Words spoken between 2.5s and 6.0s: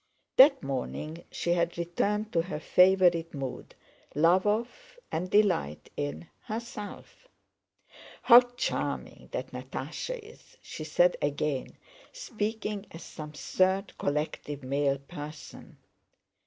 favorite mood—love of, and delight